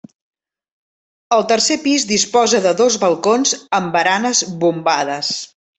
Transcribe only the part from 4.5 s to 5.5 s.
bombades.